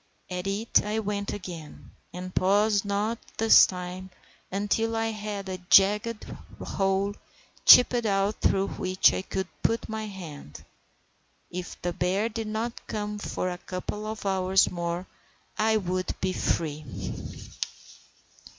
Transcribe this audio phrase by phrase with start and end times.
[0.31, 4.09] At it I went again, and paused not this time
[4.51, 6.23] until I had a jagged
[6.59, 7.13] hole
[7.67, 10.65] chipped out through which I could put my hand.
[11.51, 15.05] If the bear did not come for a couple of hours more
[15.59, 16.83] I would be free.